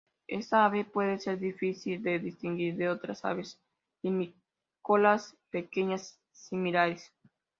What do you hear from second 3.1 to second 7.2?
aves limícolas pequeñas similares.